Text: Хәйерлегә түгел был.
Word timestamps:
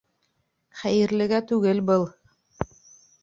Хәйерлегә 0.83 1.41
түгел 1.53 1.83
был. 1.91 2.07